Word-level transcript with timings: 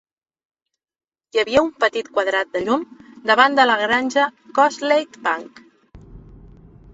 Hi 1.35 1.41
havia 1.41 1.61
un 1.65 1.69
petit 1.83 2.09
quadrat 2.15 2.49
de 2.55 2.61
llum 2.69 2.87
davant 3.33 3.59
de 3.61 3.67
la 3.73 3.77
granja 3.83 4.25
Crossleigh 4.57 5.21
Bank. 5.29 5.63